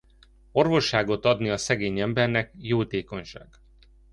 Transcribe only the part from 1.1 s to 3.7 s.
adni a szegény embernek jótékonyság.